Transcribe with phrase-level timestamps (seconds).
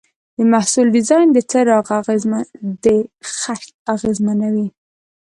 [0.35, 1.37] د محصول ډیزاین د
[3.39, 3.65] خرڅ
[3.95, 4.67] اغېزمنوي.